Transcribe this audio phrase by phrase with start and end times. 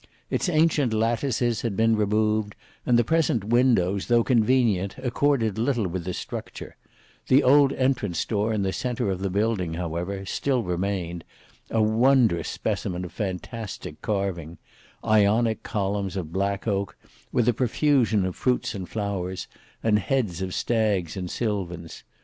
[0.31, 2.55] Its ancient lattices had been removed,
[2.87, 6.75] and the present windows though convenient accorded little with the structure;
[7.27, 11.23] the old entrance door in the centre of the building however still remained,
[11.69, 14.57] a wondrous specimen of fantastic carving:
[15.05, 16.97] Ionic columns of black oak,
[17.31, 19.47] with a profusion of fruits and flowers,
[19.83, 22.03] and heads of stags and sylvans.